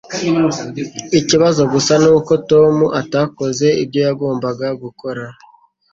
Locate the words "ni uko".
2.03-2.33